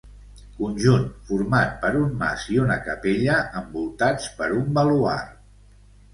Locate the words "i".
2.55-2.57